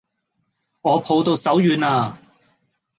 [0.81, 2.17] 我抱到手軟啦